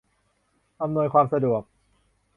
[0.81, 1.61] อำนวยความสะดวก